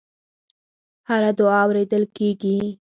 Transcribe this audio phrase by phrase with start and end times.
[1.09, 2.57] هره دعا اورېدل کېږي.